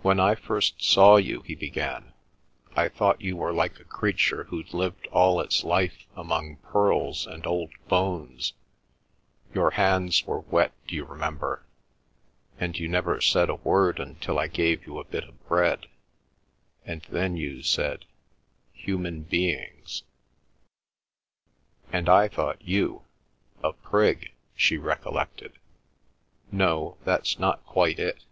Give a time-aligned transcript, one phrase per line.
[0.00, 2.14] "When I first saw you," he began,
[2.74, 7.46] "I thought you were like a creature who'd lived all its life among pearls and
[7.46, 8.54] old bones.
[9.52, 11.66] Your hands were wet, d'you remember,
[12.58, 15.84] and you never said a word until I gave you a bit of bread,
[16.86, 18.06] and then you said,
[18.72, 20.02] 'Human Beings!'"
[21.92, 25.52] "And I thought you—a prig," she recollected.
[26.50, 28.24] "No; that's not quite it.